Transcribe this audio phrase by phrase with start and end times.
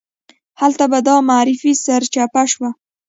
[0.59, 2.69] هلته به دا معرفي سرچپه شوه.